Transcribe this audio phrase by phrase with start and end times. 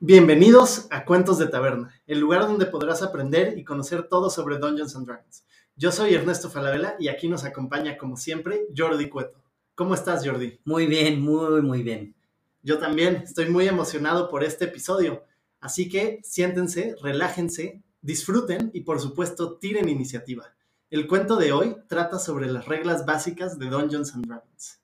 [0.00, 4.94] Bienvenidos a Cuentos de Taberna, el lugar donde podrás aprender y conocer todo sobre Dungeons
[4.94, 5.44] and Dragons.
[5.74, 9.42] Yo soy Ernesto Falabella y aquí nos acompaña, como siempre, Jordi Cueto.
[9.74, 10.60] ¿Cómo estás, Jordi?
[10.64, 12.14] Muy bien, muy, muy bien.
[12.62, 15.24] Yo también estoy muy emocionado por este episodio,
[15.58, 20.54] así que siéntense, relájense, disfruten y por supuesto tiren iniciativa.
[20.90, 24.78] El cuento de hoy trata sobre las reglas básicas de Dungeons and Dragons.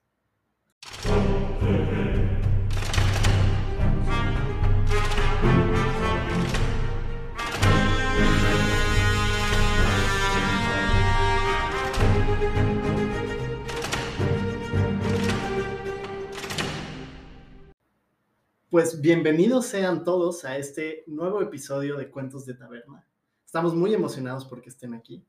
[18.75, 23.07] Pues bienvenidos sean todos a este nuevo episodio de Cuentos de Taberna.
[23.45, 25.25] Estamos muy emocionados porque estén aquí.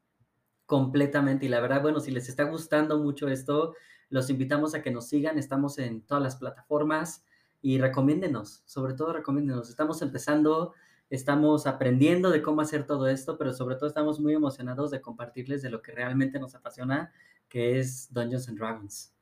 [0.66, 1.46] Completamente.
[1.46, 3.76] Y la verdad, bueno, si les está gustando mucho esto,
[4.10, 5.38] los invitamos a que nos sigan.
[5.38, 7.24] Estamos en todas las plataformas
[7.62, 9.70] y recomiéndenos, sobre todo recomiéndenos.
[9.70, 10.74] Estamos empezando,
[11.08, 15.62] estamos aprendiendo de cómo hacer todo esto, pero sobre todo estamos muy emocionados de compartirles
[15.62, 17.12] de lo que realmente nos apasiona,
[17.48, 19.14] que es Dungeons and Dragons.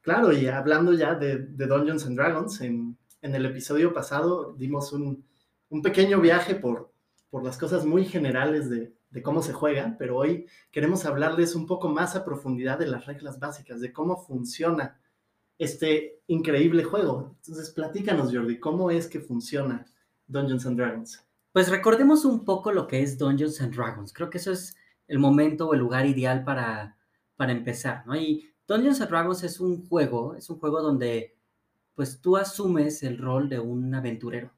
[0.00, 4.92] Claro, y hablando ya de, de Dungeons and Dragons, en en el episodio pasado dimos
[4.92, 5.24] un,
[5.82, 6.92] pequeño viaje por,
[7.30, 11.88] por las cosas muy generales de, cómo se juega, pero hoy queremos hablarles un poco
[11.88, 15.00] más a profundidad de las reglas básicas, de cómo funciona
[15.58, 17.34] este increíble juego.
[17.36, 19.84] Entonces, platícanos, Jordi, ¿cómo es que funciona
[20.26, 21.24] Dungeons and Dragons?
[21.52, 24.12] Pues recordemos un poco lo que es Dungeons and Dragons.
[24.12, 24.76] Creo que eso es
[25.08, 26.96] el momento o el lugar ideal para,
[27.34, 28.14] para empezar, ¿no?
[28.14, 31.37] Y Dungeons and Dragons es un juego, es un juego donde
[31.98, 34.52] pues tú asumes el rol de un aventurero.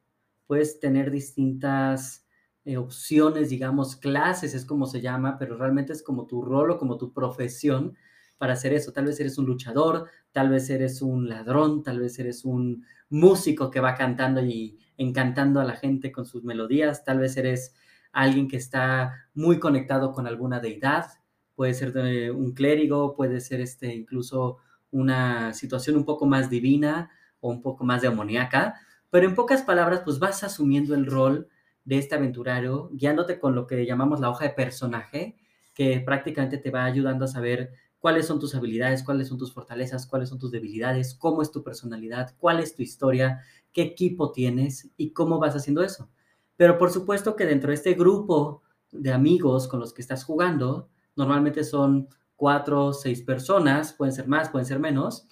[0.46, 2.26] Puedes tener distintas
[2.66, 6.76] eh, opciones, digamos, clases es como se llama, pero realmente es como tu rol o
[6.76, 7.96] como tu profesión
[8.36, 8.92] para hacer eso.
[8.92, 13.70] Tal vez eres un luchador, tal vez eres un ladrón, tal vez eres un músico
[13.70, 17.74] que va cantando y encantando a la gente con sus melodías, tal vez eres
[18.12, 21.06] alguien que está muy conectado con alguna deidad,
[21.54, 24.58] puede ser un clérigo, puede ser este, incluso
[24.90, 28.74] una situación un poco más divina, o un poco más de amoníaca,
[29.10, 31.48] pero en pocas palabras, pues vas asumiendo el rol
[31.84, 35.36] de este aventurario, guiándote con lo que llamamos la hoja de personaje,
[35.74, 40.06] que prácticamente te va ayudando a saber cuáles son tus habilidades, cuáles son tus fortalezas,
[40.06, 43.40] cuáles son tus debilidades, cómo es tu personalidad, cuál es tu historia,
[43.72, 46.08] qué equipo tienes y cómo vas haciendo eso.
[46.56, 48.62] Pero por supuesto que dentro de este grupo
[48.92, 54.26] de amigos con los que estás jugando, normalmente son cuatro o seis personas, pueden ser
[54.26, 55.28] más, pueden ser menos,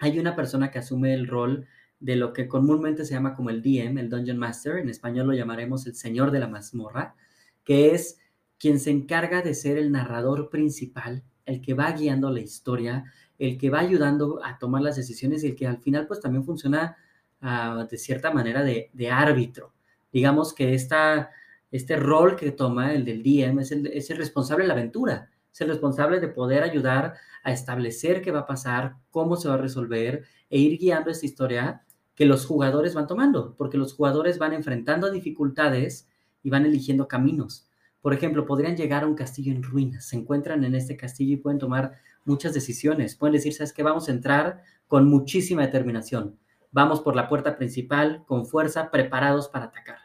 [0.00, 1.66] hay una persona que asume el rol
[2.00, 5.34] de lo que comúnmente se llama como el DM, el Dungeon Master, en español lo
[5.34, 7.14] llamaremos el Señor de la Mazmorra,
[7.62, 8.18] que es
[8.58, 13.04] quien se encarga de ser el narrador principal, el que va guiando la historia,
[13.38, 16.44] el que va ayudando a tomar las decisiones y el que al final pues también
[16.44, 16.96] funciona
[17.42, 19.74] ah, de cierta manera de, árbitro.
[20.10, 25.30] Digamos que este rol que toma el del DM es el responsable de la aventura,
[25.58, 29.58] es responsable de poder ayudar a establecer qué va a pasar, cómo se va a
[29.58, 31.84] resolver e ir guiando esta historia
[32.14, 36.08] que los jugadores van tomando, porque los jugadores van enfrentando dificultades
[36.42, 37.68] y van eligiendo caminos.
[38.00, 41.38] Por ejemplo, podrían llegar a un castillo en ruinas, se encuentran en este castillo y
[41.38, 43.16] pueden tomar muchas decisiones.
[43.16, 43.82] Pueden decir, ¿sabes qué?
[43.82, 46.38] Vamos a entrar con muchísima determinación.
[46.72, 49.98] Vamos por la puerta principal con fuerza, preparados para atacar.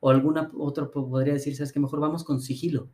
[0.00, 1.80] O alguna otro podría decir, ¿sabes qué?
[1.80, 2.90] Mejor vamos con sigilo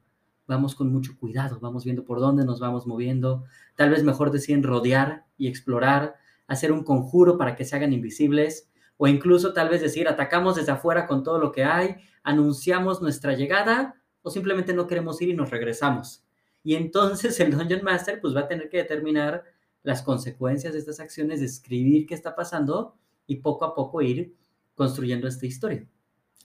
[0.50, 3.44] vamos con mucho cuidado, vamos viendo por dónde nos vamos moviendo.
[3.77, 6.16] Tal vez mejor deciden rodear y explorar,
[6.49, 10.72] hacer un conjuro para que se hagan invisibles, o incluso tal vez decir, atacamos desde
[10.72, 15.34] afuera con todo lo que hay, anunciamos nuestra llegada, o simplemente no queremos ir y
[15.34, 16.25] nos regresamos.
[16.65, 19.44] Y entonces el Dungeon Master pues va a tener que determinar
[19.84, 22.97] las consecuencias de estas acciones, describir qué está pasando
[23.27, 24.34] y poco a poco ir
[24.75, 25.87] construyendo esta historia.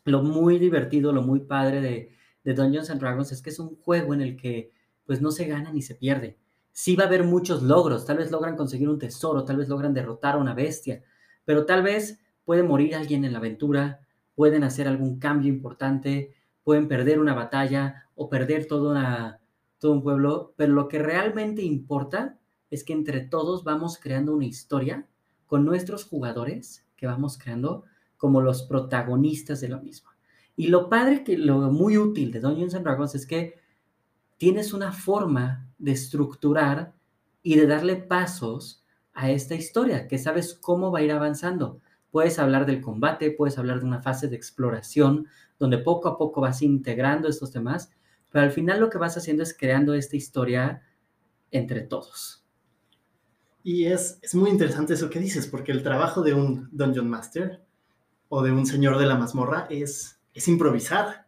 [0.04, 2.16] Lo muy divertido, lo muy padre de,
[2.46, 4.72] de Dungeons and Dragons es que es un juego en el que
[5.06, 6.38] pues no se gana ni se pierde.
[6.72, 9.94] Sí va a haber muchos logros, tal vez logran conseguir un tesoro, tal vez logran
[9.94, 11.04] derrotar a una bestia,
[11.44, 14.00] pero tal vez puede morir alguien en la aventura,
[14.36, 19.40] pueden hacer algún cambio importante, pueden perder una batalla o perder todo, una,
[19.80, 22.38] todo un pueblo, pero lo que realmente importa
[22.70, 25.08] es que entre todos vamos creando una historia
[25.48, 27.86] con nuestros jugadores que vamos creando
[28.18, 30.15] como los protagonistas de lo mismo.
[30.56, 33.60] Y lo padre, que lo muy útil de Dungeons and Dragons es que
[34.38, 36.94] tienes una forma de estructurar
[37.44, 41.80] y de darle pasos a esta historia, que sabes cómo va a ir avanzando.
[42.12, 45.28] Puedes hablar del combate, puedes hablar de una fase de exploración,
[45.60, 47.92] donde poco a poco vas integrando estos temas,
[48.32, 50.82] pero al final lo que vas haciendo es creando esta historia
[51.52, 52.46] entre todos.
[53.64, 57.64] Y es, es muy interesante eso que dices, porque el trabajo de un Dungeon Master
[58.30, 61.26] o de un señor de la mazmorra es, es improvisar.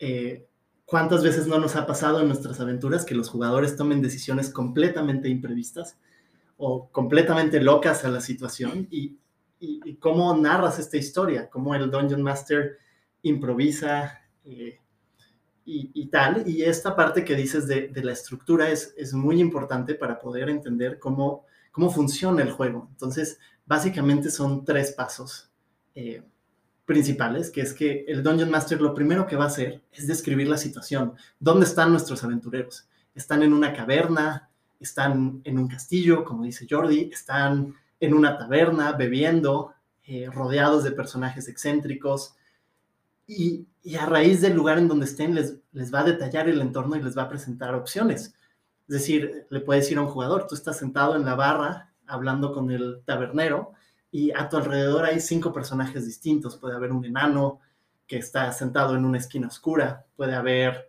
[0.00, 0.48] Eh,
[0.84, 5.28] ¿Cuántas veces no nos ha pasado en nuestras aventuras que los jugadores tomen decisiones completamente
[5.28, 5.98] imprevistas
[6.56, 8.88] o completamente locas a la situación?
[8.90, 9.18] ¿Y,
[9.60, 11.50] y, cómo narras esta historia?
[11.50, 12.78] ¿Cómo el Dungeon Master
[13.22, 14.78] improvisa eh,
[15.66, 16.48] y, tal?
[16.48, 20.98] Y esta parte que dices de, la estructura es, es, muy importante para poder entender
[20.98, 22.88] cómo, cómo funciona el juego.
[22.92, 25.50] Entonces, básicamente son tres pasos.
[25.94, 26.22] Eh,
[26.88, 30.48] principales, que es que el Dungeon Master lo primero que va a hacer es describir
[30.48, 31.12] la situación.
[31.38, 32.88] ¿Dónde están nuestros aventureros?
[33.14, 34.48] ¿Están en una caverna?
[34.80, 37.10] ¿Están en un castillo, como dice Jordi?
[37.12, 39.74] ¿Están en una taberna bebiendo,
[40.06, 42.34] eh, rodeados de personajes excéntricos?
[43.26, 43.66] Y,
[44.00, 47.02] a raíz del lugar en donde estén, les, les va a detallar el entorno y
[47.02, 48.34] les va a presentar opciones.
[48.88, 52.54] Es decir, le puede decir a un jugador, tú estás sentado en la barra hablando
[52.54, 53.74] con el tabernero,
[54.10, 56.56] y a tu alrededor hay cinco personajes distintos.
[56.56, 57.60] Puede haber un enano
[58.06, 60.88] que está sentado en una esquina oscura, puede haber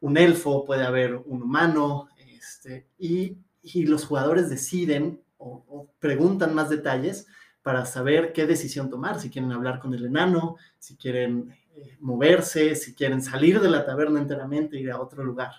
[0.00, 3.36] un elfo, puede haber un humano, este, y,
[3.86, 7.26] los jugadores deciden o, preguntan más detalles
[7.62, 12.74] para saber qué decisión tomar, si quieren hablar con el enano, si quieren eh, moverse,
[12.74, 15.52] si quieren salir de la taberna enteramente, ir a otro lugar.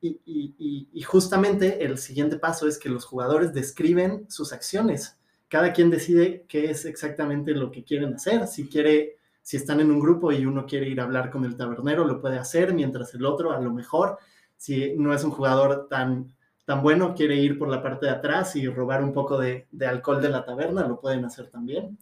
[0.00, 6.44] y, justamente el siguiente paso es que los jugadores describen sus acciones cada quien decide
[6.48, 8.46] qué es exactamente lo que quieren hacer.
[8.46, 11.56] Si quiere, si están en un grupo y uno quiere ir a hablar con el
[11.56, 14.18] tabernero, lo puede hacer, mientras el otro, a lo mejor,
[14.56, 16.34] si no es un jugador tan,
[16.64, 20.20] tan bueno, quiere ir por la parte de atrás y robar un poco de, alcohol
[20.20, 21.96] de la taberna, lo pueden hacer también.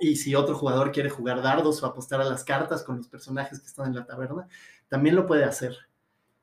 [0.00, 3.58] Y si otro jugador quiere jugar dardos o apostar a las cartas con los personajes
[3.58, 4.46] que están en la taberna,
[4.88, 5.76] también lo puede hacer.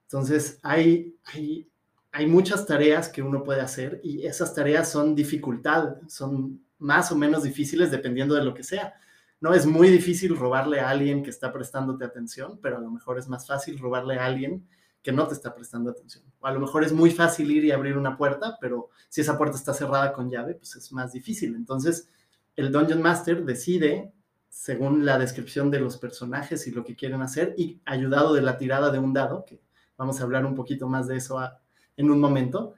[0.03, 1.69] Entonces, hay, hay
[2.17, 7.15] hay muchas tareas que uno puede hacer y esas tareas son dificultad, son más o
[7.15, 8.95] menos difíciles dependiendo de lo que sea.
[9.39, 13.19] No es muy difícil robarle a alguien que está prestándote atención, pero a lo mejor
[13.19, 14.67] es más fácil robarle a alguien
[15.03, 16.23] que no te está prestando atención.
[16.39, 19.37] O a lo mejor es muy fácil ir y abrir una puerta, pero si esa
[19.37, 21.53] puerta está cerrada con llave, pues es más difícil.
[21.53, 22.09] Entonces,
[22.55, 24.11] el Dungeon Master decide
[24.49, 28.57] según la descripción de los personajes y lo que quieren hacer y ayudado de la
[28.57, 29.61] tirada de un dado, que
[29.97, 31.61] vamos a hablar un poquito más de eso a,
[31.97, 32.75] en un momento,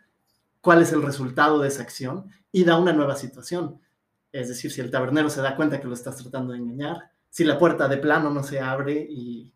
[0.62, 3.80] cuál es el resultado de esa acción y da una nueva situación.
[4.32, 7.44] Es decir, si el tabernero se da cuenta que lo estás tratando de engañar, si
[7.44, 9.54] la puerta de plano no se abre y,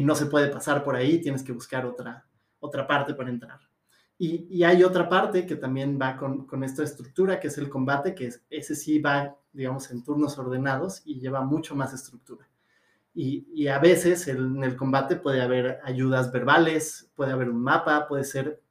[0.00, 2.26] no se puede pasar por ahí, tienes que buscar otra,
[2.60, 3.60] otra parte para entrar.
[4.16, 8.28] Y, hay otra parte que también va con, esta estructura, que es el combate, que
[8.28, 12.48] es, ese sí va, digamos, en turnos ordenados y lleva mucho más estructura.
[13.14, 18.24] Y, a veces en el combate puede haber ayudas verbales, puede haber un mapa, puede
[18.24, 18.63] ser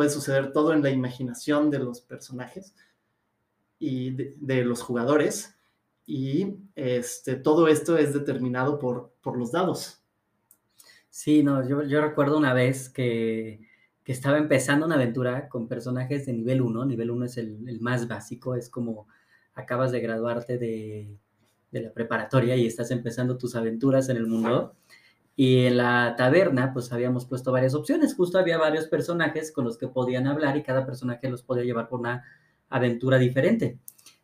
[0.00, 2.74] puede suceder todo en la imaginación de los personajes
[3.78, 5.58] y de, los jugadores.
[6.06, 10.02] Y este, todo esto es determinado por, por los dados.
[11.10, 13.60] Sí, no, yo, yo recuerdo una vez que,
[14.02, 16.86] que, estaba empezando una aventura con personajes de nivel 1.
[16.86, 19.06] Nivel 1 es el, el más básico, es como
[19.52, 21.14] acabas de graduarte de,
[21.72, 24.76] de, la preparatoria y estás empezando tus aventuras en el mundo.
[25.42, 28.14] Y en la taberna, pues habíamos puesto varias opciones.
[28.14, 31.88] Justo había varios personajes con los que podían hablar y cada personaje los podía llevar
[31.88, 32.22] por una
[32.68, 33.78] aventura diferente.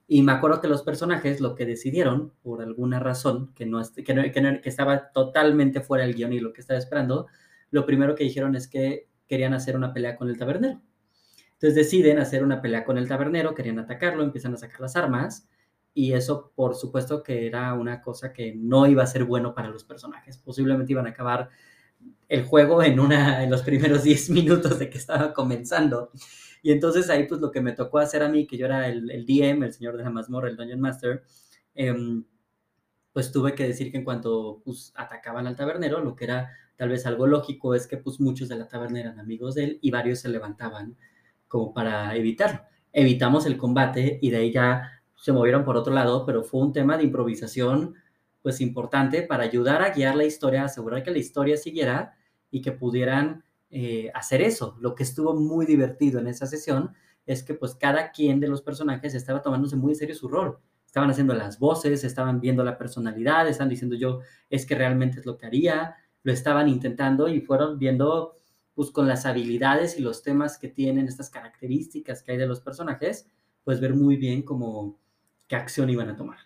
[0.07, 4.05] Y me acuerdo que los personajes lo que decidieron, por alguna razón, que, no, que,
[4.05, 7.29] que, estaba totalmente fuera del guion y lo que estaba esperando,
[7.71, 10.83] lo primero que dijeron es que querían hacer una pelea con el tabernero.
[11.55, 15.49] Entonces deciden hacer una pelea con el tabernero, querían atacarlo, empiezan a sacar las armas
[15.97, 19.71] y eso por supuesto que era una cosa que no iba a ser bueno para
[19.71, 20.37] los personajes.
[20.37, 21.49] Posiblemente iban a acabar
[22.29, 26.11] el juego en, una, en los primeros 10 minutos de que estaba comenzando.
[26.63, 29.25] Y entonces ahí pues lo que me tocó hacer a mí, que yo era el,
[29.25, 31.23] DM, el señor de la mazmorra, el Dungeon Master,
[31.75, 32.27] em,
[33.15, 36.91] pues tuve que decir que en cuanto pues, atacaban al tabernero, lo que era tal
[36.91, 39.91] vez algo lógico es que pues muchos de la taberna eran amigos de él y
[39.91, 40.95] varios se levantaban
[41.49, 42.61] como para evitarlo.
[42.93, 44.96] Evitamos el combate y de ahí ya
[45.27, 47.97] se movieron por otro lado, pero fue un tema de improvisación
[48.43, 52.15] pues importante para ayudar a guiar la historia, asegurar que la historia siguiera
[52.49, 54.77] y que pudieran eh, hacer eso.
[54.81, 56.93] Lo que estuvo muy divertido en esa sesión
[57.27, 60.61] es que pues cada quien de los personajes estaba tomándose muy en serio su rol.
[60.87, 65.27] Estaban haciendo las voces, estaban viendo la personalidad, estaban diciendo yo es que realmente es
[65.27, 68.39] lo que haría, lo estaban intentando y fueron viendo
[68.75, 72.61] pues con las habilidades y los temas que tienen, estas características que hay de los
[72.61, 73.29] personajes,
[73.65, 75.01] pues ver muy bien cómo
[75.49, 76.39] qué acción iban a tomar.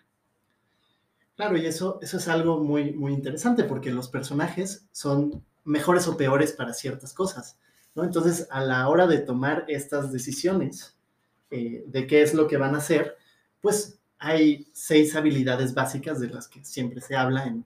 [1.35, 6.17] Claro, y eso, eso es algo muy, muy interesante porque los personajes son mejores o
[6.17, 7.57] peores para ciertas cosas,
[7.95, 8.03] ¿no?
[8.03, 10.97] Entonces, a la hora de tomar estas decisiones
[11.49, 13.17] eh, de qué es lo que van a hacer,
[13.59, 17.65] pues hay seis habilidades básicas de las que siempre se habla en,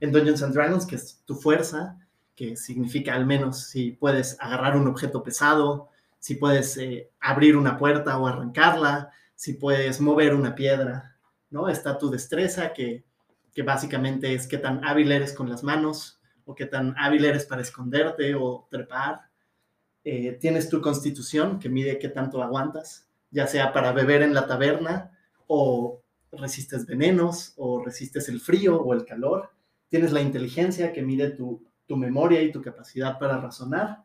[0.00, 1.96] en Dungeons and Dragons, que es tu fuerza,
[2.34, 7.76] que significa al menos si puedes agarrar un objeto pesado, si puedes eh, abrir una
[7.78, 11.16] puerta o arrancarla, si puedes mover una piedra,
[11.50, 11.68] ¿no?
[11.68, 13.04] Está tu destreza, que,
[13.52, 17.44] que básicamente es qué tan hábil eres con las manos o qué tan hábil eres
[17.44, 19.22] para esconderte o trepar.
[20.04, 24.46] Eh, tienes tu constitución, que mide qué tanto aguantas, ya sea para beber en la
[24.46, 25.10] taberna
[25.48, 29.50] o resistes venenos o resistes el frío o el calor.
[29.88, 34.04] Tienes la inteligencia, que mide tu, tu memoria y tu capacidad para razonar.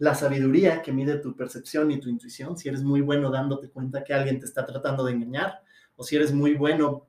[0.00, 4.02] La sabiduría, que mide tu percepción y tu intuición, si eres muy bueno dándote cuenta
[4.02, 5.60] que alguien te está tratando de engañar
[5.94, 7.06] o si eres muy bueno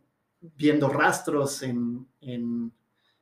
[0.57, 2.73] viendo rastros en, en,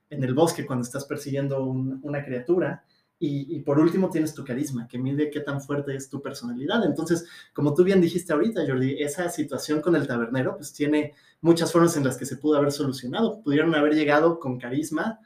[0.09, 2.83] el bosque cuando estás persiguiendo una criatura.
[3.19, 6.83] Y, y, por último tienes tu carisma, que mide qué tan fuerte es tu personalidad.
[6.83, 11.71] Entonces, como tú bien dijiste ahorita, Jordi, esa situación con el tabernero, pues tiene muchas
[11.71, 13.43] formas en las que se pudo haber solucionado.
[13.43, 15.19] Pudieron haber llegado con carisma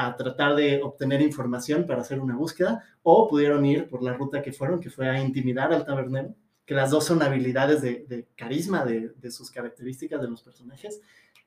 [0.00, 4.42] a tratar de obtener información para hacer una búsqueda, o pudieron ir por la ruta
[4.42, 8.84] que fueron, que fue a intimidar al tabernero, que las dos son habilidades de, carisma,
[8.84, 11.00] de, de, sus características de los personajes,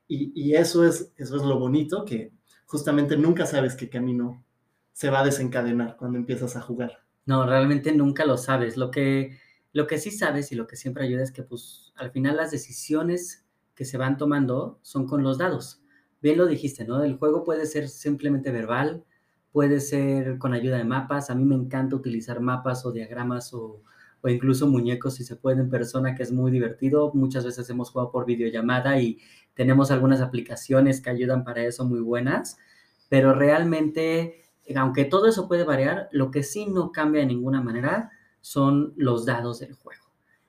[0.05, 2.33] y, y, eso, es, eso es lo bonito, que
[2.65, 4.43] justamente nunca sabes qué camino
[4.91, 7.05] se va a desencadenar cuando empiezas a jugar.
[7.25, 8.75] No, realmente nunca lo sabes.
[8.75, 9.37] Lo que,
[9.71, 12.51] lo que sí sabes y lo que siempre ayuda es que pues al final las
[12.51, 15.81] decisiones que se van tomando son con los dados.
[16.21, 17.03] Bien lo dijiste, ¿no?
[17.03, 19.03] El juego puede ser simplemente verbal,
[19.51, 21.29] puede ser con ayuda de mapas.
[21.29, 23.81] A mí me encanta utilizar mapas o diagramas o,
[24.25, 27.11] incluso muñecos si se puede en persona, que es muy divertido.
[27.15, 29.19] Muchas veces hemos jugado por videollamada y
[29.55, 32.57] tenemos algunas aplicaciones que ayudan para eso muy buenas,
[33.09, 34.37] pero realmente
[34.75, 38.11] aunque todo eso puede variar, lo que sí no cambia de ninguna manera
[38.41, 40.05] son los dados del juego.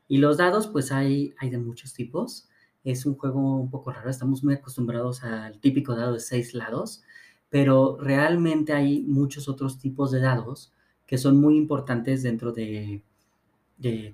[0.07, 2.49] Y los dados, pues hay de muchos tipos.
[2.85, 7.03] Es un juego un poco raro, estamos muy acostumbrados al típico dado de seis lados,
[7.49, 10.73] pero realmente hay muchos otros tipos de dados
[11.07, 13.03] que son muy importantes dentro de,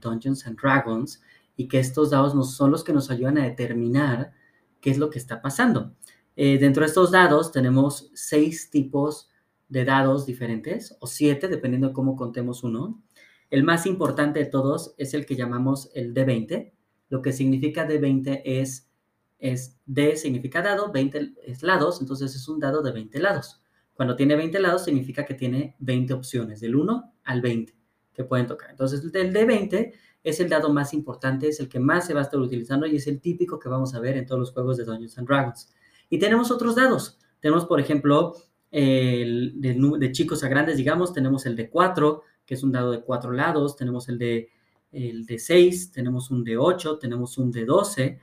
[0.00, 1.22] Dungeons and Dragons
[1.56, 4.32] y que estos dados nos, son los que nos ayudan a determinar
[4.80, 5.92] qué es lo que está pasando.
[6.36, 9.28] Eh, dentro de estos dados tenemos seis tipos
[9.68, 13.02] de dados diferentes, o siete, dependiendo de cómo contemos uno.
[13.50, 16.72] El más importante de todos es el que llamamos el D20.
[17.08, 18.90] Lo que significa D20 es,
[19.38, 23.60] es D significa dado, 20 es lados, entonces es un dado de 20 lados.
[23.94, 27.74] Cuando tiene 20 lados significa que tiene 20 opciones, del 1 al 20
[28.12, 28.70] que pueden tocar.
[28.70, 29.92] Entonces el D20
[30.24, 32.96] es el dado más importante, es el que más se va a estar utilizando y
[32.96, 35.72] es el típico que vamos a ver en todos los juegos de Dungeons and Dragons.
[36.10, 37.18] Y tenemos otros dados.
[37.40, 38.34] Tenemos, por ejemplo,
[38.70, 42.90] el de, de, chicos a grandes, digamos, tenemos el de 4, que es un dado
[42.90, 44.50] de 4 lados, tenemos el de,
[44.92, 48.20] el de 6, tenemos un de 8, tenemos un de 12,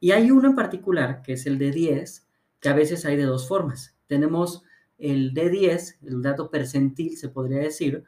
[0.00, 2.26] y hay uno en particular, que es el de 10,
[2.60, 3.96] que a veces hay de dos formas.
[4.06, 4.62] Tenemos
[4.98, 8.04] el de 10, el dado percentil, se podría decir,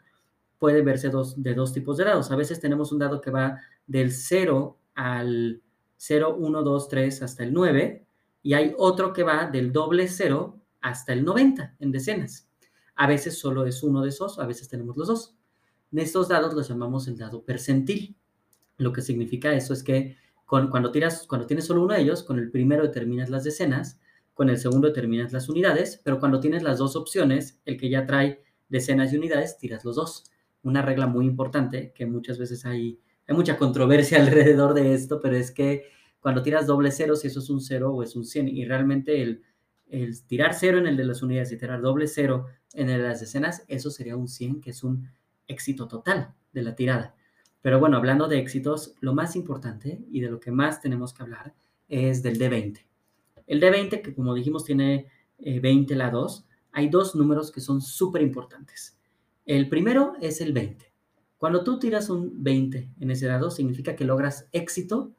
[0.58, 2.30] puede verse dos, de dos tipos de dados.
[2.30, 5.62] A veces tenemos un dado que va del 0 al
[5.96, 8.06] 0, 1, 2, 3 hasta el 9,
[8.42, 12.48] y hay otro que va del doble 0 hasta el 90 en decenas.
[12.94, 15.36] A veces solo es uno de esos, a veces tenemos los dos.
[15.92, 18.16] En estos dados los llamamos el dado percentil.
[18.76, 20.16] Lo que significa eso es que
[20.46, 24.00] cuando, tiras, cuando tienes solo uno de ellos, con el primero determinas las decenas,
[24.34, 28.06] con el segundo determinas las unidades, pero cuando tienes las dos opciones, el que ya
[28.06, 30.24] trae decenas y unidades, tiras los dos.
[30.62, 35.36] Una regla muy importante que muchas veces hay, hay mucha controversia alrededor de esto, pero
[35.36, 35.84] es que
[36.20, 39.22] cuando tiras doble cero, si eso es un cero o es un 100, y realmente
[39.22, 39.42] el,
[39.88, 43.08] el tirar cero en el de las unidades y tirar doble cero en el de
[43.08, 45.08] las decenas, eso sería un 100, que es un
[45.50, 47.14] éxito total de la tirada.
[47.62, 51.22] Pero bueno, hablando de éxitos, lo más importante y de lo que más tenemos que
[51.22, 51.54] hablar
[51.88, 52.78] es del D20.
[53.46, 58.22] El D20, que como dijimos tiene 20 eh, lados, hay dos números que son súper
[58.22, 58.96] importantes.
[59.44, 60.90] El primero es el 20.
[61.36, 65.12] Cuando tú tiras un 20 en ese dado, significa que logras éxito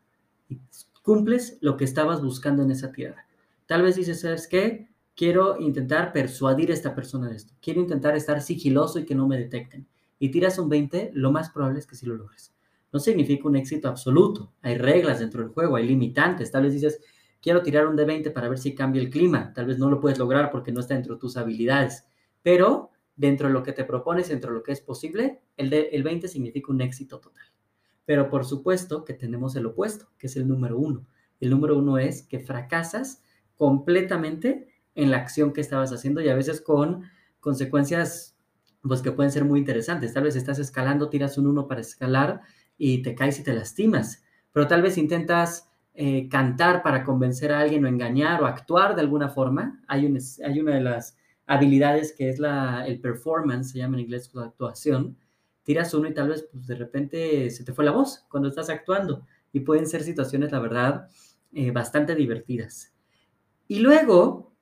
[0.47, 0.59] y
[1.01, 3.25] cumples lo que estabas buscando en esa tirada.
[3.65, 4.87] Tal vez dices, ¿sabes qué?
[5.15, 7.53] Quiero intentar persuadir a esta persona de esto.
[7.61, 9.87] Quiero intentar estar sigiloso y que no me detecten.
[10.21, 12.53] Y tiras un 20, lo más probable es que sí lo logres.
[12.93, 14.53] No significa un éxito absoluto.
[14.61, 16.51] Hay reglas dentro del juego, hay limitantes.
[16.51, 17.01] Tal vez dices,
[17.41, 19.51] quiero tirar un D20 para ver si cambia el clima.
[19.55, 22.05] Tal vez no lo puedes lograr porque no está dentro de tus habilidades.
[22.43, 25.89] Pero dentro de lo que te propones, dentro de lo que es posible, el, de,
[25.91, 27.45] el 20 significa un éxito total.
[28.05, 31.07] Pero por supuesto que tenemos el opuesto, que es el número uno.
[31.39, 33.23] El número uno es que fracasas
[33.55, 37.05] completamente en la acción que estabas haciendo y a veces con
[37.39, 38.37] consecuencias
[38.81, 40.13] pues que pueden ser muy interesantes.
[40.13, 42.41] Tal vez estás escalando, tiras un uno para escalar
[42.77, 47.59] y te caes y te lastimas, pero tal vez intentas eh, cantar para convencer a
[47.59, 49.81] alguien o engañar o actuar de alguna forma.
[49.87, 50.11] Hay,
[50.43, 54.45] hay una de las habilidades que es la, el performance, se llama en inglés la
[54.45, 55.17] actuación.
[55.63, 58.69] Tiras uno y tal vez pues, de repente se te fue la voz cuando estás
[58.69, 59.25] actuando.
[59.53, 61.09] Y pueden ser situaciones, la verdad,
[61.51, 62.93] eh, bastante divertidas.
[63.67, 64.53] Y luego,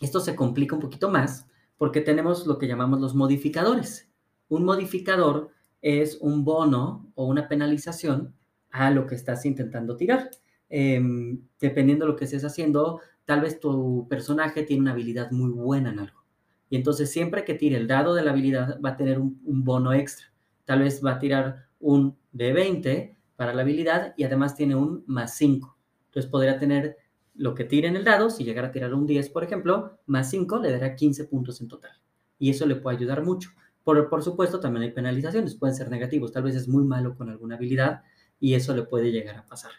[0.00, 1.46] esto se complica un poquito más
[1.80, 4.12] porque tenemos lo que llamamos los modificadores.
[4.50, 5.48] Un modificador
[5.80, 8.34] es un bono o una penalización
[8.70, 10.30] a lo que estás intentando tirar.
[10.68, 15.48] Em, dependiendo de lo que estés haciendo, tal vez tu personaje tiene una habilidad muy
[15.52, 16.22] buena en algo.
[16.68, 19.94] Y entonces siempre que tire el dado de la habilidad va a tener un, bono
[19.94, 20.26] extra.
[20.66, 25.02] Tal vez va a tirar un de 20 para la habilidad y además tiene un
[25.06, 25.78] más 5.
[26.08, 26.98] Entonces podría tener
[27.34, 30.30] lo que tire en el dado, si llegara a tirar un 10, por ejemplo, más
[30.30, 31.92] 5 le dará 15 puntos en total.
[32.38, 33.50] Y eso le puede ayudar mucho.
[33.84, 36.32] Por, por supuesto, también hay penalizaciones, pueden ser negativos.
[36.32, 38.02] Tal vez es muy malo con alguna habilidad
[38.38, 39.72] y eso le puede llegar a pasar.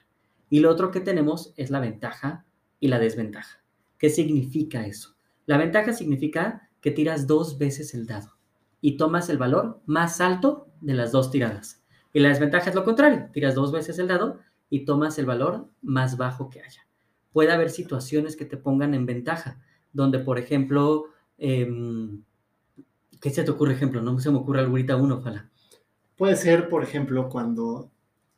[0.49, 2.45] Y lo otro que tenemos es la ventaja
[2.79, 3.63] y la desventaja.
[3.97, 5.15] ¿Qué significa eso?
[5.45, 8.37] La ventaja significa que tiras dos veces el dado
[8.81, 11.83] y tomas el valor más alto de las dos tiradas.
[12.13, 14.39] Y la desventaja es lo contrario, tiras dos veces el dado
[14.69, 16.81] y tomas el valor más bajo que haya.
[17.31, 19.61] Puede haber situaciones que te pongan en ventaja,
[19.93, 21.05] donde por ejemplo,
[21.37, 22.23] em,
[23.21, 24.01] ¿qué se te ocurre ejemplo?
[24.01, 25.49] No se me ocurre ahorita uno, ojalá.
[26.17, 27.91] Puede ser, por ejemplo, cuando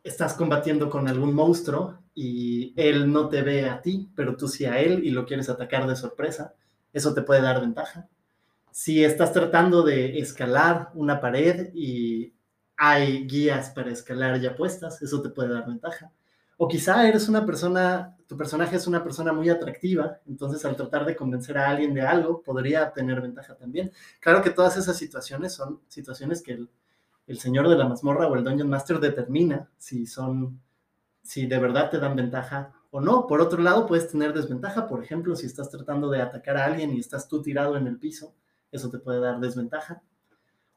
[0.03, 4.65] estás combatiendo con algún monstruo y él no te ve a ti, pero tú sí
[4.65, 6.53] a él y lo quieres atacar de sorpresa,
[6.91, 8.07] eso te puede dar ventaja.
[8.71, 12.33] Si estás tratando de escalar una pared y
[12.75, 16.11] hay guías para escalar ya puestas, eso te puede dar ventaja.
[16.63, 21.03] O quizá eres una persona, tu personaje es una persona muy atractiva, entonces al tratar
[21.05, 23.91] de convencer a alguien de algo, podría tener ventaja también.
[24.21, 26.69] Claro que todas esas situaciones son situaciones que el,
[27.27, 30.61] el señor de la mazmorra o el Dungeon Master determina si son,
[31.21, 33.27] si de verdad te dan ventaja o no.
[33.27, 36.93] Por otro lado, puedes tener desventaja, por ejemplo, si estás tratando de atacar a alguien
[36.93, 38.35] y estás tú tirado en el piso,
[38.71, 40.01] eso te puede dar desventaja.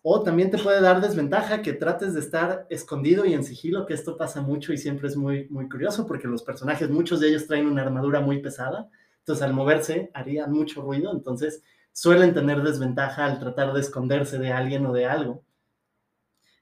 [0.08, 3.94] O también te puede dar desventaja que trates de estar escondido y en sigilo, que
[3.94, 7.48] esto pasa mucho y siempre es muy, muy curioso porque los personajes, muchos de ellos
[7.48, 8.88] traen una armadura muy pesada,
[9.18, 14.52] entonces al moverse harían mucho ruido, entonces suelen tener desventaja al tratar de esconderse de
[14.52, 15.42] alguien o de algo.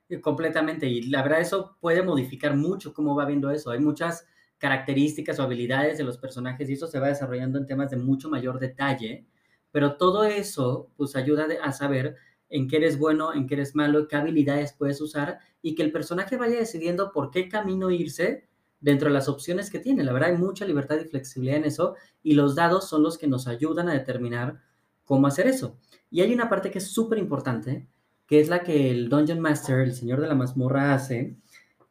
[0.09, 3.71] Eh, completamente, y la verdad eso puede modificar mucho cómo va viendo eso.
[3.71, 4.27] Hay muchas
[4.57, 8.31] características o habilidades de los personajes y eso se va desarrollando en temas de mucho
[8.31, 9.27] mayor detalle,
[9.71, 12.17] pero todo eso pues ayuda a saber
[12.55, 15.91] en qué eres bueno, en qué eres malo, qué habilidades puedes usar y que el
[15.91, 18.47] personaje vaya decidiendo por qué camino irse
[18.81, 20.05] dentro de las opciones que tiene.
[20.05, 23.27] La verdad hay mucha libertad y flexibilidad en eso y los dados son los que
[23.27, 24.61] nos ayudan a determinar
[25.03, 25.77] cómo hacer eso.
[26.13, 27.89] Y hay una parte que es súper importante,
[28.25, 31.37] que es la que el Dungeon Master, el señor de la mazmorra, hace,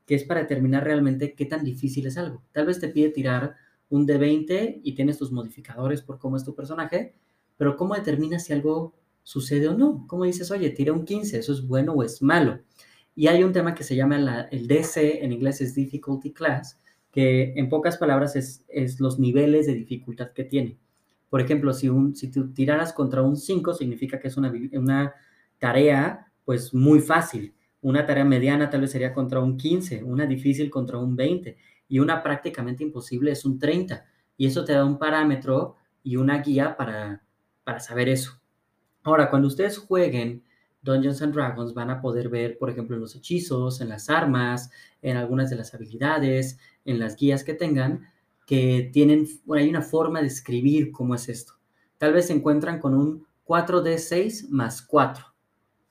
[0.05, 2.41] que es para determinar realmente qué tan difícil es algo.
[2.53, 3.57] Tal vez te pide tirar
[3.89, 7.15] un D20 y tienes tus modificadores por cómo es tu personaje,
[7.57, 8.93] pero ¿cómo determinas si algo
[9.23, 10.05] sucede o no?
[10.07, 12.59] ¿Cómo dices, oye, tira un 15, eso es bueno o es malo?
[13.15, 16.79] Y hay un tema que se llama el DC, en inglés es Difficulty Class,
[17.11, 20.79] que en pocas palabras es, los niveles de dificultad que tiene.
[21.29, 25.13] Por ejemplo, si, un, tú tiraras contra un 5, significa que es una, una
[25.59, 27.53] tarea pues muy fácil.
[27.81, 31.57] Una tarea mediana tal vez sería contra un 15, una difícil contra un 20
[31.87, 34.05] y una prácticamente imposible es un 30.
[34.37, 37.23] Y eso te da un parámetro y una guía para,
[37.63, 38.42] para saber eso.
[39.03, 40.43] Ahora, cuando ustedes jueguen
[40.81, 44.71] Dungeons and Dragons van a poder ver, por ejemplo, en los hechizos, en las armas,
[45.01, 48.09] en algunas de las habilidades, en las guías que tengan,
[48.45, 51.53] que tienen, hay una forma de escribir cómo es esto.
[51.97, 55.33] Tal vez se encuentran con un 4D6 más 4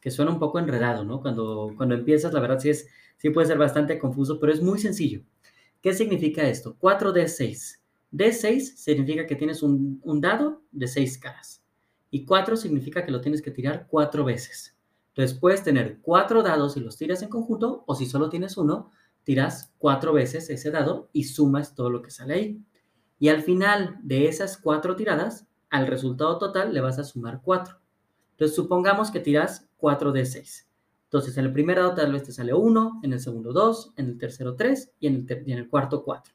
[0.02, 1.22] que suena un poco enredado, ¿no?
[1.22, 4.80] Cuando, cuando empiezas, la verdad sí, es, sí puede ser bastante confuso, pero es muy
[4.80, 5.22] sencillo.
[5.80, 6.76] ¿Qué significa esto?
[6.80, 7.78] 4D6.
[8.10, 11.61] D6 significa que tienes un, un dado de 6 caras.
[12.14, 14.76] Y 4 significa que lo tienes que tirar 4 veces.
[15.08, 18.90] Entonces puedes tener 4 dados y los tiras en conjunto, o si solo tienes uno,
[19.24, 22.62] tiras 4 veces ese dado y sumas todo lo que sale ahí.
[23.18, 27.80] Y al final de esas 4 tiradas, al resultado total le vas a sumar 4.
[28.32, 30.68] Entonces supongamos que tiras 4 de 6.
[31.04, 34.06] Entonces, en el primer dado tal vez te sale 1, en el segundo 2, en
[34.06, 36.34] el tercero 3 y en el, en el cuarto 4.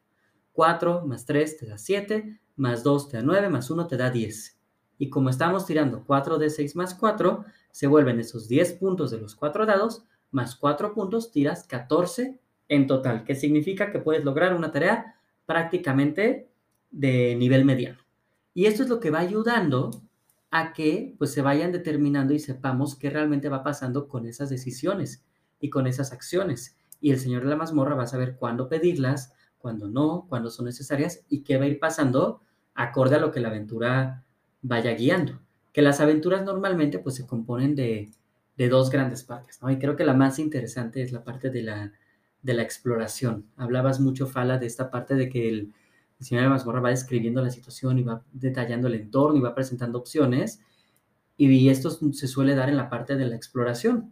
[0.54, 4.10] 4 más 3 te da 7, más 2 te da 9, más 1 te da
[4.10, 4.57] 10.
[4.98, 9.20] Y como estamos tirando 4 de 6 más 4, se vuelven esos 10 puntos de
[9.20, 14.56] los 4 dados, más 4 puntos, tiras 14 en total, que significa que puedes lograr
[14.56, 16.50] una tarea prácticamente
[16.92, 18.00] de nivel mediano.
[18.54, 19.92] Y esto es lo que va ayudando
[20.50, 25.24] a que pues se vayan determinando y sepamos qué realmente va pasando con esas decisiones
[25.60, 26.78] y con esas acciones.
[27.00, 30.66] Y el señor de la mazmorra va a saber cuándo pedirlas, cuando no, cuando son
[30.66, 32.42] necesarias y qué va a ir pasando
[32.74, 34.26] acorde a lo que la aventura
[34.62, 35.40] vaya guiando.
[35.74, 38.12] Que las aventuras normalmente pues se componen de,
[38.58, 39.70] dos grandes partes, ¿no?
[39.70, 41.94] Y creo que la más interesante es la parte de la,
[42.42, 43.46] de la exploración.
[43.56, 45.74] Hablabas mucho, Fala, de esta parte de que el,
[46.20, 50.00] señor de mazmorra va describiendo la situación y va detallando el entorno y va presentando
[50.00, 50.60] opciones.
[51.38, 54.12] Y esto se suele dar en la parte de la exploración.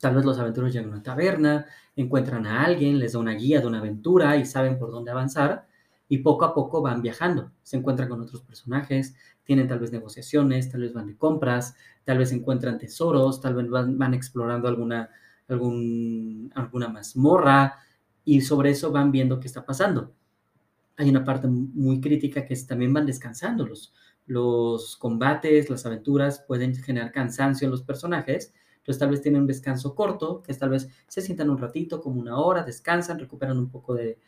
[0.00, 3.60] Tal vez los aventureros llegan a una taberna, encuentran a alguien, les da una guía
[3.60, 5.68] de una aventura y saben por dónde avanzar
[6.08, 10.70] y poco a poco van viajando, se encuentran con otros personajes, tienen tal vez negociaciones,
[10.70, 15.10] tal vez van de compras, tal vez encuentran tesoros, tal vez van, explorando alguna,
[15.48, 17.74] algún, alguna mazmorra
[18.24, 20.14] y sobre eso van viendo qué está pasando.
[20.96, 23.92] Hay una parte muy crítica que es también van descansando los,
[24.26, 28.52] los combates, las aventuras pueden generar cansancio en los personajes
[28.88, 32.00] entonces tal vez tienen un descanso corto, que es tal vez se sientan un ratito,
[32.00, 34.18] como una hora, descansan, recuperan un poco de,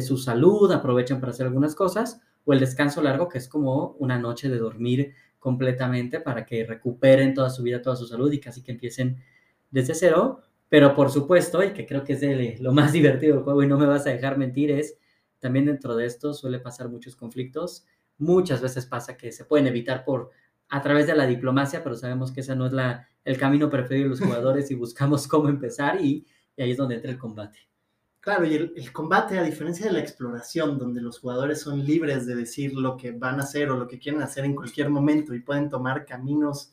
[0.00, 4.18] su salud, aprovechan para hacer algunas cosas, o el descanso largo, que es como una
[4.18, 8.62] noche de dormir completamente para que recuperen toda su vida, toda su salud y casi
[8.62, 9.22] que empiecen
[9.70, 10.40] desde cero.
[10.68, 13.66] Pero por supuesto, y que creo que es de lo más divertido del juego y
[13.66, 14.98] no me vas a dejar mentir, es
[15.38, 17.86] también dentro de esto suele pasar muchos conflictos.
[18.18, 20.30] Muchas veces pasa que se pueden evitar por
[20.68, 24.04] a través de la diplomacia, pero sabemos que ese no es la, el camino preferido
[24.04, 27.58] de los jugadores y buscamos cómo empezar y, ahí es donde entra el combate.
[28.24, 32.34] Claro, y el, combate, a diferencia de la exploración, donde los jugadores son libres de
[32.34, 35.40] decir lo que van a hacer o lo que quieren hacer en cualquier momento y
[35.40, 36.72] pueden tomar caminos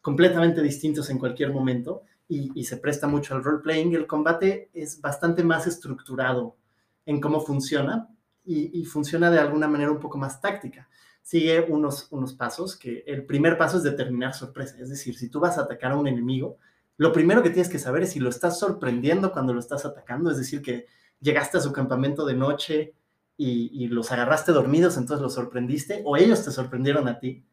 [0.00, 5.44] completamente distintos en cualquier momento y, se presta mucho al role-playing, el combate es bastante
[5.44, 6.56] más estructurado
[7.04, 8.08] en cómo funciona
[8.42, 10.88] y, y funciona de alguna manera un poco más táctica.
[11.20, 15.40] Sigue unos, unos pasos, que el primer paso es determinar sorpresa, es decir, si tú
[15.40, 16.56] vas a atacar a un enemigo,
[16.96, 20.30] lo primero que tienes que saber es si lo estás sorprendiendo cuando lo estás atacando,
[20.30, 20.86] es decir, que
[21.20, 22.94] llegaste a su campamento de noche
[23.36, 27.44] y, los agarraste dormidos, entonces los sorprendiste, o ellos te sorprendieron a ti,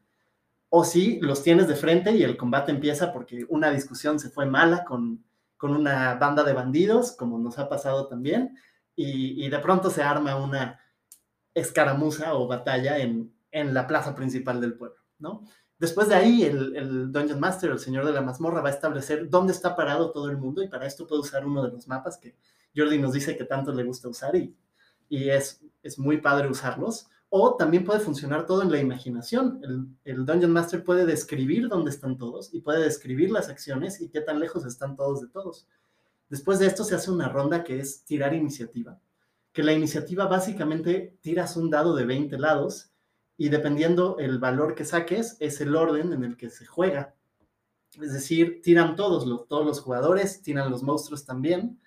[0.70, 4.46] o si los tienes de frente y el combate empieza porque una discusión se fue
[4.46, 5.22] mala con,
[5.56, 8.56] con una banda de bandidos, como nos ha pasado también,
[8.96, 10.80] y, y de pronto se arma una
[11.52, 15.44] escaramuza o batalla en, en la plaza principal del pueblo, ¿no?
[15.84, 19.52] Después de ahí, el, Dungeon Master, el señor de la mazmorra, va a establecer dónde
[19.52, 22.34] está parado todo el mundo y para esto puede usar uno de los mapas que
[22.74, 24.56] Jordi nos dice que tanto le gusta usar y,
[25.10, 25.60] es
[25.98, 27.08] muy padre usarlos.
[27.28, 29.60] O también puede funcionar todo en la imaginación.
[29.62, 34.08] El, el, Dungeon Master puede describir dónde están todos y puede describir las acciones y
[34.08, 35.68] qué tan lejos están todos de todos.
[36.30, 38.98] Después de esto se hace una ronda que es tirar iniciativa,
[39.52, 42.93] que la iniciativa básicamente tiras un dado de 20 lados
[43.36, 47.14] y dependiendo el valor que saques, es el orden en el que se juega.
[48.00, 51.80] Es decir, tiran todos los, todos los jugadores, tiran los monstruos también.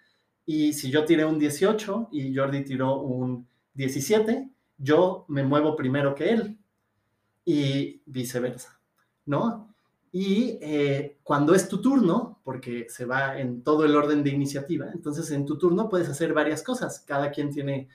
[0.46, 6.16] Y si yo tiré un 18 y Jordi tiró un 17, yo me muevo primero
[6.16, 6.58] que él.
[7.46, 8.80] Y viceversa,
[9.26, 9.74] ¿no?
[10.12, 14.90] Y eh, cuando es tu turno, porque se va en todo el orden de iniciativa,
[14.94, 17.02] entonces en tu turno puedes hacer varias cosas.
[17.06, 17.88] Cada quien tiene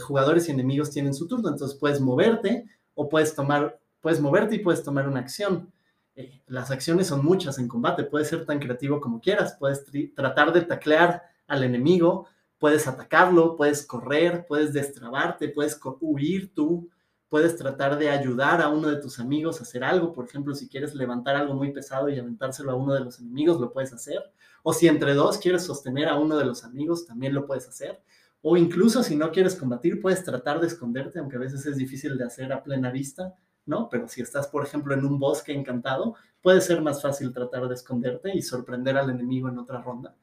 [0.00, 4.58] jugadores y enemigos tienen su turno, entonces puedes moverte o puedes tomar, puedes moverte y
[4.58, 5.72] puedes tomar una acción.
[6.16, 10.52] Eh, las acciones son muchas en combate, puedes ser tan creativo como quieras, puedes tratar
[10.52, 12.26] de taclear al enemigo,
[12.58, 16.90] puedes atacarlo, puedes correr, puedes destrabarte, puedes huir tú,
[17.28, 20.68] puedes tratar de ayudar a uno de tus amigos a hacer algo, por ejemplo, si
[20.68, 24.22] quieres levantar algo muy pesado y aventárselo a uno de los enemigos, lo puedes hacer,
[24.62, 28.02] o si entre dos quieres sostener a uno de los amigos, también lo puedes hacer.
[28.42, 32.16] O incluso si no quieres combatir, puedes tratar de esconderte, aunque a veces es difícil
[32.16, 33.34] de hacer a plena vista,
[33.66, 33.88] ¿no?
[33.88, 37.74] Pero si estás, por ejemplo, en un bosque encantado, puede ser más fácil tratar de
[37.74, 40.14] esconderte y sorprender al enemigo en otra ronda.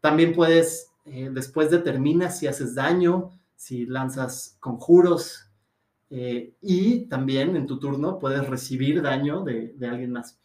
[0.00, 5.48] También puedes, eh, después determinas si haces daño, si lanzas conjuros,
[6.10, 10.38] eh, y también en tu turno puedes recibir daño de, de alguien más.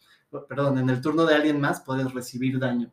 [0.48, 2.90] Perdón, en el turno de alguien más puedes recibir daño,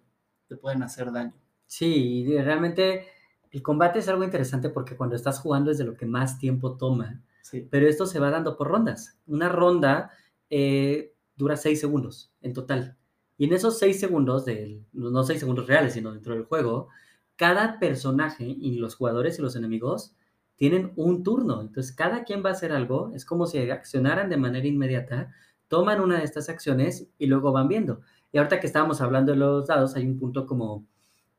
[0.48, 1.34] te pueden hacer daño.
[1.66, 3.08] Sí, realmente
[3.52, 6.78] el combate es algo interesante porque cuando estás jugando es de lo que más tiempo
[6.78, 7.22] toma,
[7.70, 9.20] pero esto se va dando por rondas.
[9.26, 10.12] Una ronda
[10.50, 12.98] eh, dura seis segundos en total.
[13.38, 16.90] Y en esos seis segundos, de, no seis segundos reales, sino dentro del juego,
[17.36, 20.16] cada personaje y los jugadores y los enemigos
[20.56, 21.62] tienen un turno.
[21.62, 23.12] Entonces, cada quien va a hacer algo.
[23.14, 25.32] Es como si accionaran de manera inmediata,
[25.68, 28.02] toman una de estas acciones y luego van viendo.
[28.32, 30.86] Y ahorita que estábamos hablando de los dados, hay un punto como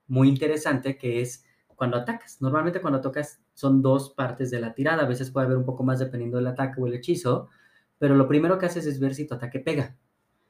[0.06, 1.44] muy interesante que es
[1.78, 2.42] cuando atacas.
[2.42, 5.84] Normalmente cuando tocas son dos partes de la tirada, a veces puede haber un poco
[5.84, 7.48] más dependiendo del ataque o el hechizo,
[7.98, 9.96] pero lo primero que haces es ver si tu ataque pega.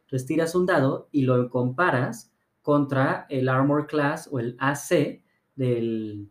[0.05, 5.23] Entonces tiras un dado y lo comparas contra el Armor Class o el AC
[5.55, 6.31] del,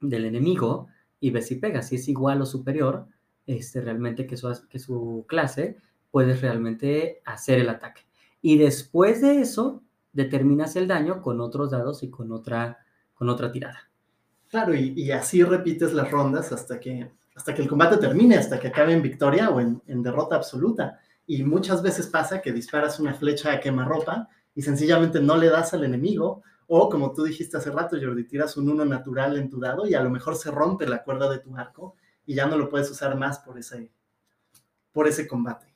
[0.00, 0.88] del enemigo
[1.20, 1.82] y ves si pega.
[1.82, 3.06] Si es igual o superior
[3.46, 5.76] este, realmente que su, que su clase,
[6.10, 8.02] puedes realmente hacer el ataque.
[8.40, 12.78] Y después de eso, determinas el daño con otros dados y con otra,
[13.14, 13.91] con otra tirada.
[14.52, 18.68] Claro, y, así repites las rondas hasta que, hasta que el combate termine, hasta que
[18.68, 21.00] acabe en victoria o en, derrota absoluta.
[21.26, 25.72] Y muchas veces pasa que disparas una flecha a quemarropa y sencillamente no le das
[25.72, 29.58] al enemigo, o como tú dijiste hace rato, Jordi, tiras un uno natural en tu
[29.58, 32.58] dado y a lo mejor se rompe la cuerda de tu arco y ya no
[32.58, 33.90] lo puedes usar más por ese,
[34.92, 35.74] por ese combate.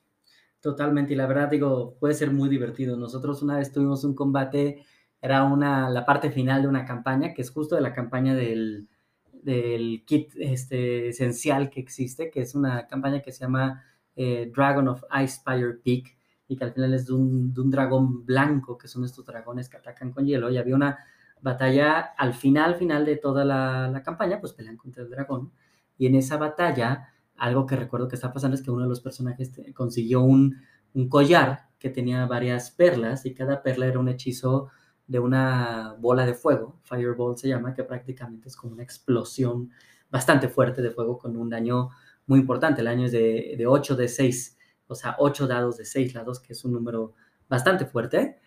[0.60, 2.98] Totalmente, y la verdad digo, puede ser muy divertido.
[2.98, 4.84] Nosotros una vez tuvimos un combate,
[5.20, 8.88] era una, la parte final de una campaña, que es justo de la campaña del,
[9.32, 13.82] del kit este, esencial que existe, que es una campaña que se llama
[14.14, 16.16] eh, Dragon of Icefire Peak,
[16.48, 19.68] y que al final es de un, de un, dragón blanco, que son estos dragones
[19.68, 20.98] que atacan con hielo, y había una
[21.40, 25.52] batalla al final, final de toda la, la campaña, pues pelean contra el dragón,
[25.98, 29.00] y en esa batalla, algo que recuerdo que está pasando es que uno de los
[29.00, 30.56] personajes consiguió un,
[30.94, 34.70] un collar que tenía varias perlas y cada perla era un hechizo
[35.06, 39.70] de una bola de fuego, Fireball se llama, que prácticamente es como una explosión
[40.10, 41.90] bastante fuerte de fuego con un daño
[42.26, 42.80] muy importante.
[42.80, 46.40] El daño es de, de 8 de 6, o sea, 8 dados de 6 lados,
[46.40, 47.14] que es un número
[47.48, 48.38] bastante fuerte.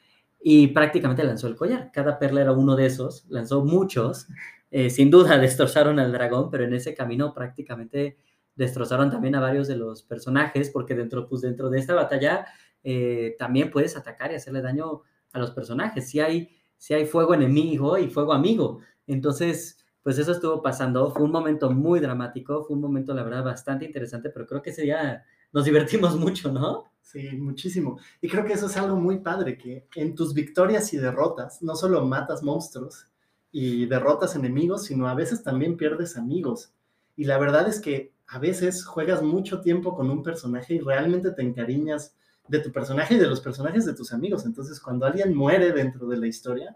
[0.41, 1.91] Y prácticamente lanzó el collar.
[1.91, 4.27] Cada perla era uno de esos, lanzó muchos
[4.71, 8.17] eh, sin duda destrozaron al dragón, pero en ese camino prácticamente
[8.55, 12.45] destrozaron también a varios de los personajes, porque dentro, pues dentro de esta batalla
[12.83, 16.09] eh, también puedes atacar y hacerle daño a los personajes.
[16.09, 18.79] Si hay, si hay fuego enemigo y fuego amigo.
[19.07, 21.11] Entonces, pues eso estuvo pasando.
[21.11, 24.69] Fue un momento muy dramático, fue un momento, la verdad, bastante interesante, pero creo que
[24.71, 26.85] ese día nos divertimos mucho, ¿no?
[27.01, 27.99] Sí, muchísimo.
[28.21, 31.75] Y creo que eso es algo muy padre, que en tus victorias y derrotas no
[31.75, 33.09] solo matas monstruos,
[33.51, 36.73] y derrotas enemigos, sino a veces también pierdes amigos.
[37.15, 41.31] Y la verdad es que a veces juegas mucho tiempo con un personaje y realmente
[41.31, 42.15] te encariñas
[42.49, 44.45] de tu personaje y de los personajes de tus amigos.
[44.45, 46.75] Entonces, cuando alguien muere dentro de la historia,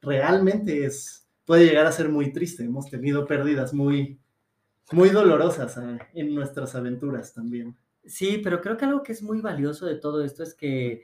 [0.00, 2.64] realmente es puede llegar a ser muy triste.
[2.64, 4.18] Hemos tenido pérdidas muy
[4.92, 7.76] muy dolorosas eh, en nuestras aventuras también.
[8.04, 11.02] Sí, pero creo que algo que es muy valioso de todo esto es que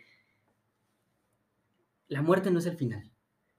[2.08, 3.10] la muerte no es el final.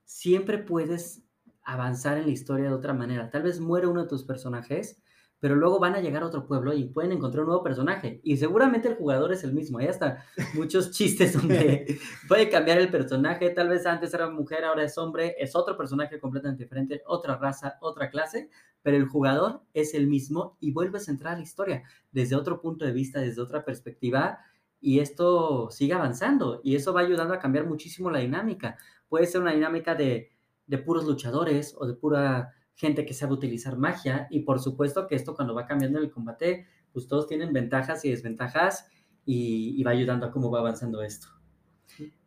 [0.04, 1.22] Siempre puedes
[1.62, 3.30] avanzar en la historia de otra manera.
[3.30, 5.00] Tal vez muere uno de tus personajes,
[5.40, 8.20] pero luego van a llegar a otro pueblo y pueden encontrar un nuevo personaje.
[8.24, 9.78] Y seguramente el jugador es el mismo.
[9.78, 10.24] Hay hasta
[10.54, 13.50] muchos chistes donde puede cambiar el personaje.
[13.50, 15.36] Tal vez antes era mujer, ahora es hombre.
[15.38, 18.50] Es otro personaje completamente diferente, otra raza, otra clase.
[18.82, 22.60] Pero el jugador es el mismo y vuelves a entrar a la historia desde otro
[22.60, 24.40] punto de vista, desde otra perspectiva.
[24.80, 26.60] Y esto sigue avanzando.
[26.64, 28.76] Y eso va ayudando a cambiar muchísimo la dinámica.
[29.08, 30.30] Puede ser una dinámica de
[30.68, 34.28] de puros luchadores o de pura gente que sabe utilizar magia.
[34.30, 38.10] Y por supuesto que esto cuando va cambiando el combate, pues todos tienen ventajas y
[38.10, 38.86] desventajas
[39.26, 41.26] y, va ayudando a cómo va avanzando esto.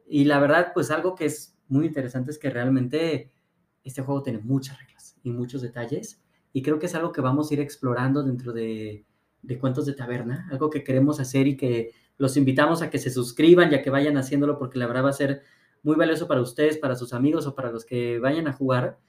[0.07, 3.31] Y la verdad, pues algo que es muy interesante es que realmente
[3.83, 6.21] este juego tiene muchas reglas y muchos detalles.
[6.53, 9.05] Y creo que es algo que vamos a ir explorando dentro de,
[9.41, 13.09] de Cuentos de Taberna, algo que queremos hacer y que los invitamos a que se
[13.09, 15.43] suscriban y a que vayan haciéndolo porque la verdad va a ser
[15.81, 18.99] muy valioso para ustedes, para sus amigos o para los que vayan a jugar,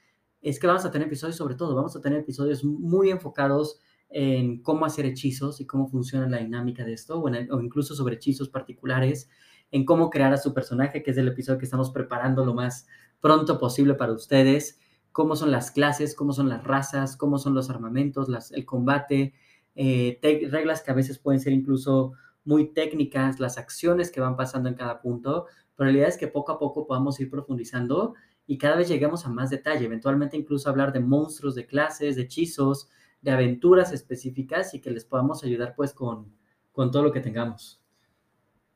[0.43, 4.61] es que vamos a tener episodios sobre todo, vamos a tener episodios muy enfocados en
[4.63, 9.31] cómo hacer hechizos y cómo funciona la dinámica de esto, o, incluso sobre hechizos particulares,
[9.71, 12.87] en cómo crear a su personaje, que es el episodio que estamos preparando lo más
[13.21, 14.81] pronto posible para ustedes,
[15.13, 19.35] cómo son las clases, cómo son las razas, cómo son los armamentos, las, el combate,
[19.75, 20.19] eh,
[20.51, 22.13] reglas que a veces pueden ser incluso
[22.45, 26.29] muy técnicas, las acciones que van pasando en cada punto, pero la idea es que
[26.29, 28.15] poco a poco podamos ir profundizando
[28.53, 32.23] y cada vez lleguemos a más detalle, eventualmente incluso hablar de monstruos, de clases, de
[32.25, 32.91] hechizos,
[33.23, 36.37] de aventuras específicas y que les podamos ayudar pues con,
[36.71, 37.83] con todo lo que tengamos.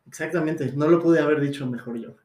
[0.07, 2.17] Exactamente, no lo pude haber dicho mejor yo.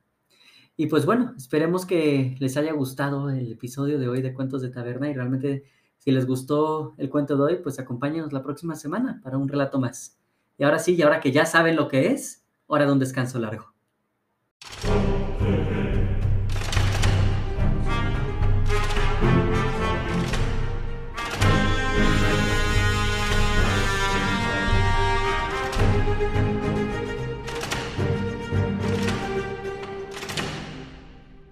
[0.78, 4.70] Y pues bueno, esperemos que les haya gustado el episodio de hoy de Cuentos de
[4.70, 5.66] Taberna y realmente
[5.98, 9.78] si les gustó el cuento de hoy, pues acompáñenos la próxima semana para un relato
[9.78, 10.18] más.
[10.58, 13.40] Y ahora sí, y ahora que ya saben lo que es, hora de un descanso
[13.40, 13.74] largo.